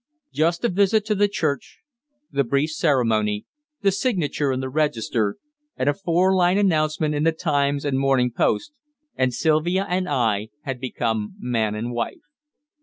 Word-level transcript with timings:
Just 0.33 0.65
a 0.65 0.69
visit 0.69 1.05
to 1.05 1.13
the 1.13 1.27
church, 1.27 1.77
the 2.31 2.43
brief 2.43 2.71
ceremony, 2.71 3.45
the 3.83 3.91
signature 3.91 4.51
in 4.51 4.59
the 4.59 4.67
register, 4.67 5.37
and 5.77 5.87
a 5.87 5.93
four 5.93 6.33
line 6.33 6.57
announcement 6.57 7.13
in 7.13 7.21
the 7.23 7.31
Times 7.31 7.85
and 7.85 7.99
Morning 7.99 8.31
Post, 8.31 8.73
and 9.15 9.31
Sylvia 9.31 9.85
and 9.87 10.09
I 10.09 10.49
had 10.63 10.79
become 10.79 11.35
man 11.37 11.75
and 11.75 11.91
wife. 11.91 12.21